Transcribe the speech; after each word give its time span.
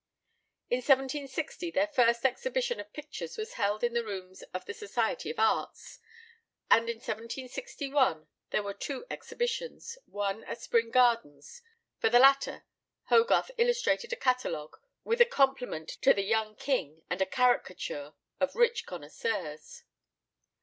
In 0.71 0.77
1760 0.77 1.69
their 1.69 1.85
first 1.85 2.25
exhibition 2.25 2.79
of 2.79 2.91
pictures 2.91 3.37
was 3.37 3.53
held 3.53 3.83
in 3.83 3.93
the 3.93 4.03
rooms 4.03 4.41
of 4.51 4.65
the 4.65 4.73
Society 4.73 5.29
of 5.29 5.37
Arts, 5.37 5.99
and 6.71 6.89
in 6.89 6.95
1761 6.95 8.25
there 8.49 8.63
were 8.63 8.73
two 8.73 9.05
exhibitions, 9.11 9.99
one 10.07 10.43
at 10.45 10.59
Spring 10.59 10.89
Gardens: 10.89 11.61
for 11.99 12.09
the 12.09 12.17
latter 12.17 12.65
Hogarth 13.09 13.51
illustrated 13.59 14.11
a 14.11 14.15
catalogue, 14.15 14.77
with 15.03 15.21
a 15.21 15.25
compliment 15.27 15.87
to 16.01 16.15
the 16.15 16.23
young 16.23 16.55
king 16.55 17.03
and 17.07 17.21
a 17.21 17.27
caricature 17.27 18.15
of 18.39 18.55
rich 18.55 18.87
connoisseurs. 18.87 19.83